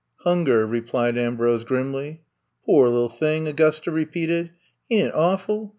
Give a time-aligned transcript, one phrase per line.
[0.21, 2.23] Hunger," replied Ambrose grimly.
[2.65, 4.49] Pore UP thing!" Augusta repeated.
[4.89, 5.69] Ain't it awful!